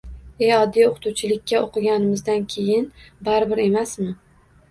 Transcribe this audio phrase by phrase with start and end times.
[0.43, 2.87] E, oddiy o`qituvchilikka o`qiganimizdan keyin
[3.27, 4.09] baribir emasmi